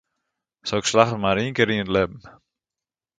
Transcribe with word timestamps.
Soks 0.69 0.89
slagget 0.91 1.19
mar 1.21 1.39
ien 1.41 1.55
kear 1.55 1.73
yn 1.73 1.83
it 1.83 1.91
libben. 1.95 2.23